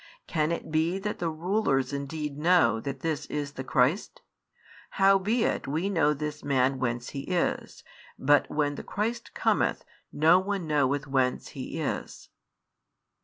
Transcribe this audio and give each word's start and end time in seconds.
Can 0.25 0.51
it 0.51 0.71
be 0.71 0.97
that 0.97 1.19
the 1.19 1.29
rulers 1.29 1.93
indeed 1.93 2.35
know 2.35 2.79
that 2.79 3.01
this 3.01 3.27
is 3.27 3.51
the 3.51 3.63
Christ? 3.63 4.21
|48 4.23 4.23
Howbeit 4.97 5.67
we 5.67 5.89
know 5.91 6.15
this 6.15 6.43
Man 6.43 6.79
whence 6.79 7.09
He 7.11 7.19
is: 7.29 7.83
but 8.17 8.49
when 8.49 8.73
the 8.73 8.83
Christ 8.83 9.35
cometh, 9.35 9.85
no 10.11 10.39
one 10.39 10.65
knoweth 10.65 11.05
whence 11.05 11.49
He 11.49 11.79
is. 11.79 12.29